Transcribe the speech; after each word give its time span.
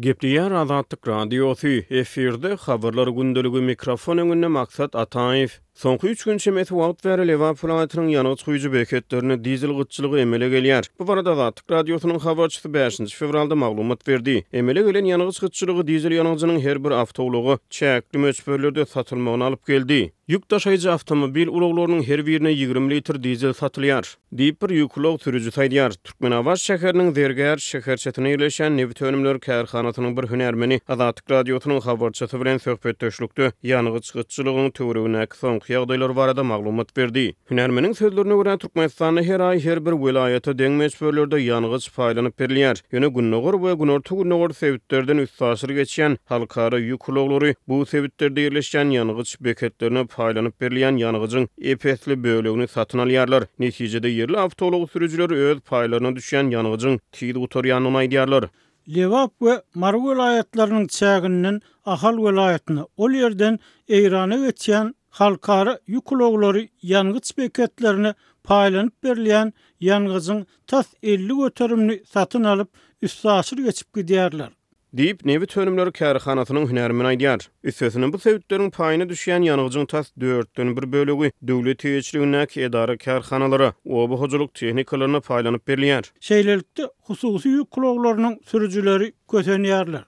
Gepliyar 0.00 0.50
Azadatik 0.52 1.06
Radiosi, 1.08 1.86
F1-de 1.90 2.54
xabarlar 2.60 3.06
gundulgu 3.08 3.60
mikrofonin 3.62 4.50
maksat 4.50 4.94
ataif. 4.96 5.60
Sonky 5.74 6.10
3 6.14 6.24
gün 6.24 6.38
çemet 6.38 6.68
wagt 6.68 7.04
berile 7.04 7.32
we 7.38 7.54
planetiň 7.54 8.08
ýanyç 8.12 8.44
huýjy 8.44 8.72
beketlerini 8.72 9.38
dizel 9.44 9.72
gytçylygy 9.78 10.20
emele 10.22 10.48
gelýär. 10.48 10.86
Bu 10.98 11.08
barada 11.08 11.36
da 11.36 11.50
Tik 11.50 11.70
radiosynyň 11.70 12.18
habarçysy 12.18 12.68
5-nji 12.68 13.14
fevralda 13.16 13.54
maglumat 13.54 14.04
berdi. 14.06 14.44
Emele 14.52 14.82
gelen 14.82 15.04
ýanyç 15.08 15.40
gyçlygy 15.40 15.86
dizel 15.88 16.12
ýanyçynyň 16.12 16.60
her 16.60 16.84
bir 16.84 16.90
awtowlugy 16.90 17.56
çäkli 17.70 18.18
möçberlerde 18.18 18.86
satylmagyny 18.86 19.44
alyp 19.44 19.66
geldi. 19.66 20.12
Yük 20.28 20.48
taşıyıcı 20.48 20.92
awtomobil 20.92 21.48
uloglarının 21.48 22.02
her 22.02 22.26
birine 22.26 22.50
20 22.52 22.90
litr 22.94 23.22
dizel 23.22 23.50
satylýar. 23.50 24.16
Diýip 24.36 24.60
bir 24.62 24.70
yük 24.74 24.96
ulog 24.98 25.22
sürücü 25.22 25.50
saydiyar. 25.52 25.90
Türkmen 25.92 26.30
Avaz 26.30 26.60
şehrinin 26.60 27.14
dergeyar 27.14 27.56
şehir 27.58 27.96
çetine 27.96 28.28
iyileşen 28.30 28.76
nevit 28.76 29.02
önümler 29.02 29.40
kârkhanatının 29.40 30.16
bir 30.16 30.22
hünärmeni 30.22 30.80
Azatik 30.88 31.30
Radyotunun 31.30 31.80
havar 31.80 32.10
çatı 32.12 32.40
bilen 32.40 32.58
söhbet 32.58 33.00
döşlüktü. 33.00 33.52
Yanıgı 33.62 34.00
çıgıççılığın 34.00 34.70
tüvrüğüne 34.70 35.22
ek 35.22 35.36
soňky 35.62 35.72
ýagdaýlar 35.74 36.12
barada 36.14 36.42
maglumat 36.42 36.90
berdi. 36.96 37.34
Hünärmeniň 37.50 37.92
sözlerine 37.94 38.34
görä 38.34 38.58
Türkmenistanyň 38.58 39.22
her 39.24 39.40
aý 39.40 39.60
her 39.64 39.86
bir 39.86 39.92
vilayata 39.92 40.52
deň 40.58 40.72
meşhurlarda 40.82 41.36
ýanygyç 41.38 41.90
paýlanyp 41.96 42.34
berilýär. 42.38 42.80
Ýöne 42.92 43.08
Günnogor 43.14 43.52
we 43.54 43.72
Günorta 43.74 44.14
Günnogor 44.14 44.52
sewitlerden 44.52 45.16
üstasyr 45.18 45.68
geçýän 45.68 46.18
halkara 46.24 46.76
ýüklüklüklüri 46.80 47.54
bu 47.68 47.86
sewitlerde 47.86 48.46
ýerleşen 48.48 48.86
ýanygyç 48.96 49.36
beketlerine 49.44 50.00
paýlanyp 50.00 50.52
berilýän 50.60 50.96
ýanygyçyň 51.02 51.48
epetli 51.58 52.22
bölegini 52.24 52.68
satyn 52.68 52.98
alýarlar. 52.98 53.46
Netijede 53.58 54.08
ýerli 54.10 54.38
awtolog 54.38 54.90
sürüjiler 54.90 55.30
öz 55.30 55.58
paýlaryna 55.58 56.16
düşen 56.16 56.50
ýanygyçyň 56.52 56.98
tiýdi 57.12 57.38
utaryanyna 57.38 57.88
aýdýarlar. 57.98 58.48
Levap 58.96 59.30
we 59.38 59.62
Maru 59.74 60.00
vilayetlerinin 60.10 60.86
çäginin 60.86 61.60
Ahal 61.84 62.16
vilayetini 62.18 62.80
ol 62.96 63.10
yerden 63.10 63.58
Eýrana 63.88 64.46
geçen 64.46 64.94
halkara 65.12 65.78
yuklogları 65.86 66.68
yangıç 66.82 67.38
beketlerini 67.38 68.14
paylanıp 68.44 69.02
berleyen 69.02 69.52
yangıcın 69.80 70.46
tas 70.66 70.86
50 71.02 71.36
götürümünü 71.38 72.02
satın 72.06 72.44
alıp 72.44 72.68
üstasır 73.02 73.56
geçip 73.56 73.94
gidiyarlar. 73.94 74.50
Deyip 74.92 75.24
nevi 75.24 75.46
tönümleri 75.46 75.92
kerexanatının 75.92 76.66
hünermin 76.66 77.04
aydiyar. 77.04 77.50
Üstesinin 77.62 78.12
bu 78.12 78.18
sevdütlerin 78.18 78.70
payına 78.70 79.08
düşeyen 79.08 79.42
yanıgıcın 79.42 79.86
tas 79.86 80.10
4 80.20 80.58
bir 80.58 80.92
bölügü 80.92 81.30
dövlü 81.46 81.76
teyicili 81.76 82.22
ünnaki 82.22 82.60
edara 82.60 83.72
o 83.88 84.10
bu 84.10 84.20
hoculuk 84.20 84.54
tehnikalarına 84.54 85.20
paylanıp 85.20 85.68
berliyar. 85.68 86.12
Şeylelikte 86.20 86.82
hususi 87.00 87.48
yuklogularının 87.48 88.40
sürücüleri 88.46 89.12
kötöniyarlar. 89.30 90.04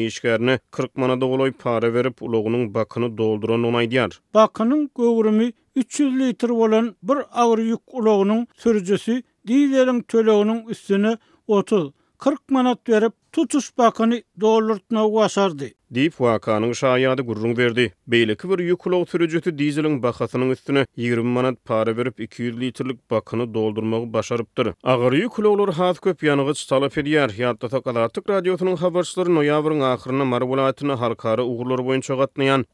yany 3.94 3.94
yany 3.94 3.94
yany 3.94 4.92
yany 5.06 5.26
yany 5.26 5.52
300 5.76 6.18
litr 6.20 6.50
bolan 6.54 6.90
bir 7.12 7.18
awyr 7.44 7.60
ýük 7.68 7.84
ulagyny 8.02 8.42
söwrezesi, 8.64 9.16
dielerin 9.52 10.02
tölegini 10.02 10.58
üstüne 10.76 11.18
30, 11.48 11.92
40 12.18 12.44
manat 12.50 12.88
berip 12.88 13.14
Tutuş 13.36 13.78
bakany 13.78 14.22
doğrultuna 14.42 15.08
uşardy. 15.08 15.68
Dip 15.96 16.22
ukaanyn 16.22 16.72
şahayaty 16.74 17.22
gurrun 17.22 17.58
berdi. 17.58 17.94
Beylik 18.08 18.44
bir 18.44 18.60
yuklu 18.60 18.96
otrujuty 18.96 19.50
dizilin 19.58 20.02
bakatynyň 20.04 20.52
üstüne 20.52 20.86
20 20.98 21.24
manat 21.30 21.66
para 21.66 21.98
verip 21.98 22.20
200 22.20 22.60
litrlik 22.60 23.12
bakyny 23.12 23.54
doldurmagy 23.54 24.14
başarypdyr. 24.14 24.68
Agyr 24.84 25.14
yukluklar 25.24 25.74
haz 25.74 26.00
köp 26.00 26.24
yanagç 26.24 26.66
talap 26.70 26.98
edýär. 26.98 27.44
Haty 27.44 27.68
ta 27.68 27.82
kadar 27.82 28.10
tık 28.10 28.30
radiotynyň 28.30 28.78
habarçylary 28.80 29.30
noýabr 29.32 30.96
halkara 30.96 31.44
ugrullar 31.44 31.80
boýunça 31.80 32.14
gatnaýan 32.14 32.66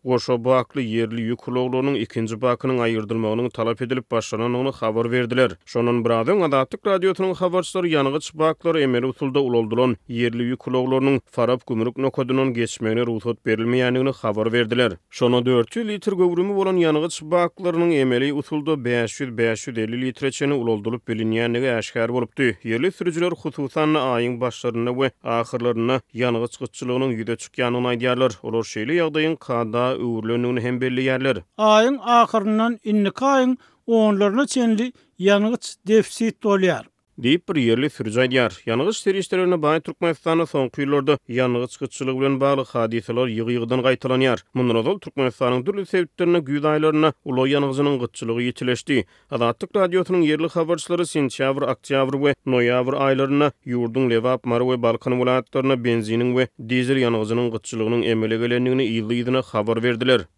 yerli 0.81 1.21
yukluğlaryň 1.21 1.97
ikinci 1.99 2.41
bakının 2.41 2.77
aýyrdylmagyny 2.77 3.49
talap 3.49 3.81
edilip 3.81 4.11
başlananyny 4.11 4.71
habar 4.71 5.11
berdiler. 5.11 5.51
Şonun 5.65 6.05
bir 6.05 6.09
adaty 6.09 6.75
tık 6.77 6.85
radiotynyň 6.85 7.35
habarçylary 7.35 7.89
yanagç 7.89 8.33
baklar 8.33 8.75
emel 8.75 9.03
usulda 9.03 9.39
ulaldylan 9.39 9.95
yerli 10.07 10.46
öýü 10.47 10.57
farab 10.57 11.19
farap 11.31 11.67
gümrük 11.67 11.97
nokodynyň 11.97 12.53
geçmegine 12.53 13.01
ruhsat 13.05 13.37
berilmeýändigini 13.45 14.13
habar 14.13 14.53
berdiler. 14.53 14.91
Şonu 15.09 15.45
400 15.45 15.87
litr 15.87 16.11
gowrumy 16.11 16.55
bolan 16.55 16.77
ýanygyç 16.77 17.21
baklaryň 17.31 17.91
emeli 17.93 18.33
usulda 18.33 18.71
500-550 18.71 20.01
litre 20.01 20.31
çene 20.31 20.53
uloldulup 20.53 21.09
bilinýändigi 21.09 21.75
aşkar 21.75 22.13
bolupdy. 22.13 22.49
Ýerli 22.63 22.91
sürüjiler 22.91 23.31
hususan 23.31 23.89
aýyň 23.93 24.39
başlaryna 24.41 24.91
we 24.95 25.11
ahirlaryna 25.23 25.99
ýanygyç 26.15 26.59
gutçylygynyň 26.59 27.15
ýüde 27.19 27.35
çykýanyny 27.43 27.87
aýdýarlar. 27.93 28.31
Olar 28.43 28.65
şeýle 28.73 28.93
ýagdaýyň 29.01 29.35
kada 29.37 29.85
öwrülenýän 29.95 30.59
hem 30.59 30.81
belli 30.81 31.01
ýerler. 31.09 31.43
Aýyň 31.57 31.97
ahirinden 32.19 32.79
inni 32.83 33.09
kaýyň 33.09 33.57
Onlarına 33.87 34.47
çenli 34.47 34.91
yanıgıç 35.19 35.75
defsit 35.87 36.43
dolyar. 36.43 36.85
Deyip 37.17 37.49
bir 37.49 37.55
yerli 37.61 37.89
sürcan 37.89 38.31
yar. 38.31 38.61
Yanıgıç 38.65 39.01
terişlerine 39.03 39.61
bayi 39.61 39.81
Türkmenistan'a 39.81 40.45
son 40.45 40.69
kuyulurdu. 40.69 41.19
Yanıgıç 41.27 41.77
kıçılık 41.79 42.19
bilen 42.19 42.41
bağlı 42.41 42.65
hadiseler 42.65 43.27
yığı 43.27 43.51
yığıdan 43.51 43.81
gaytılan 43.81 44.37
Mundan 44.53 44.75
odol 44.75 44.99
Türkmenistan'ın 44.99 45.65
dürlü 45.65 45.85
sevdiklerine, 45.85 46.39
güydaylarına 46.39 47.13
ulo 47.25 47.45
yanıgıcının 47.45 47.99
kıçılığı 47.99 48.41
yetileşti. 48.41 49.05
Adatlık 49.31 49.75
radyosunun 49.75 50.21
yerli 50.21 50.47
havarçları 50.47 51.05
sentyavr, 51.05 51.61
aktyavr 51.61 52.25
ve 52.25 52.35
noyavr 52.45 52.93
aylarına 52.93 53.51
yurdun 53.65 54.09
levap, 54.09 54.45
mar 54.45 54.61
ve 54.61 54.81
balkan 54.81 55.19
vulayatlarına 55.19 55.83
benzinin 55.83 56.37
ve 56.37 56.47
dizil 56.69 56.97
yanıgıcının 56.97 58.01
emele 58.01 58.39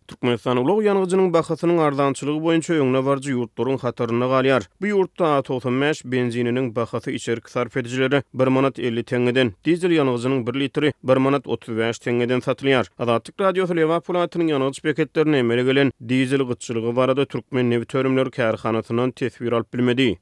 Türkmenistan 0.09 0.57
ulug 0.57 0.79
yanygyjynyň 0.89 1.27
bahasynyň 1.33 1.79
ardançylygy 1.87 2.39
boýunça 2.45 2.73
öňüne 2.81 3.01
barjy 3.07 3.35
ýurtlaryň 3.35 3.77
hatyryna 3.83 4.27
galýar. 4.31 4.63
Bu 4.81 4.87
ýurtda 4.89 5.27
95 5.45 6.01
benzininiň 6.13 6.71
bahasy 6.75 7.11
içerki 7.19 7.51
sarf 7.53 7.77
edijileri 7.77 8.21
1 8.33 8.47
manat 8.55 8.79
50 8.79 9.05
tengeden, 9.11 9.51
dizel 9.69 9.93
yanygyjynyň 9.99 10.41
1 10.47 10.59
litri 10.63 10.91
1 11.05 11.17
manat 11.27 11.47
35 11.47 11.99
tengeden 12.07 12.39
satylýar. 12.47 12.89
Adatlyk 12.97 13.37
radio 13.41 13.67
Lewa 13.75 13.99
Pulatynyň 13.99 14.49
ýanygyj 14.55 14.81
beketlerine 14.89 15.37
emele 15.43 15.63
gelen 15.69 15.91
dizel 16.09 16.41
gyçylygy 16.55 16.95
barada 16.97 17.25
Türkmen 17.25 17.69
Nevi 17.69 17.85
Törümler 17.85 18.31
Kärhanasynyň 18.39 19.11
tesbir 19.21 19.51
alyp 19.61 19.69
bilmedi. 19.73 20.19